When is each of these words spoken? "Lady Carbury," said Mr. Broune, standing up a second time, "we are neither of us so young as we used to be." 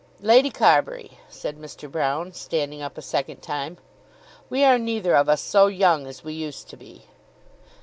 "Lady 0.23 0.49
Carbury," 0.49 1.19
said 1.29 1.59
Mr. 1.59 1.87
Broune, 1.87 2.33
standing 2.33 2.81
up 2.81 2.97
a 2.97 3.03
second 3.03 3.43
time, 3.43 3.77
"we 4.49 4.63
are 4.63 4.79
neither 4.79 5.13
of 5.15 5.29
us 5.29 5.41
so 5.41 5.67
young 5.67 6.07
as 6.07 6.23
we 6.23 6.33
used 6.33 6.67
to 6.69 6.75
be." 6.75 7.03